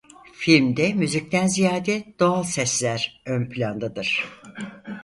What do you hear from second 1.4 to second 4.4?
ziyade doğal sesler ön plandadır.